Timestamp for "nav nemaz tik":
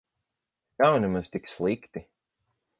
0.79-1.45